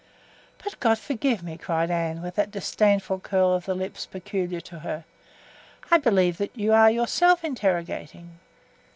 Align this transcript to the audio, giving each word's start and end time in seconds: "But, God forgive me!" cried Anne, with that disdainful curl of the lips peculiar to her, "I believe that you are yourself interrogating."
"But, 0.63 0.79
God 0.79 0.97
forgive 0.97 1.43
me!" 1.43 1.59
cried 1.59 1.91
Anne, 1.91 2.23
with 2.23 2.33
that 2.33 2.49
disdainful 2.49 3.19
curl 3.19 3.53
of 3.53 3.65
the 3.65 3.75
lips 3.75 4.07
peculiar 4.07 4.59
to 4.61 4.79
her, 4.79 5.05
"I 5.91 5.99
believe 5.99 6.39
that 6.39 6.57
you 6.57 6.73
are 6.73 6.89
yourself 6.89 7.43
interrogating." 7.43 8.39